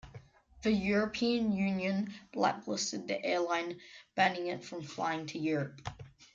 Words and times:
The 0.63 0.71
European 0.71 1.51
Union 1.55 2.11
blacklisted 2.33 3.07
the 3.07 3.23
airline, 3.23 3.79
banning 4.15 4.47
it 4.47 4.63
from 4.65 4.81
flying 4.81 5.27
to 5.27 5.37
Europe. 5.37 5.79